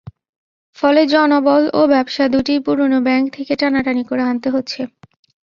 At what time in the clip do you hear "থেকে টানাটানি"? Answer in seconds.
3.35-4.03